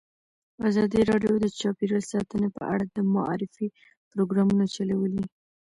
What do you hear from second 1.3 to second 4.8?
د چاپیریال ساتنه په اړه د معارفې پروګرامونه